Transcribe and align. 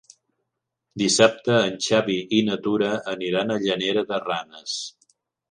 Dissabte 1.01 1.53
en 1.65 1.77
Xavi 1.87 2.15
i 2.39 2.39
na 2.47 2.57
Tura 2.65 2.89
aniran 3.13 3.53
a 3.53 3.59
Llanera 3.67 4.07
de 4.15 4.21
Ranes. 4.27 4.77